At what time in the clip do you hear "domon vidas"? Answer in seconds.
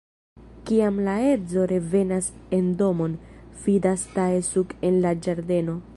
2.81-4.09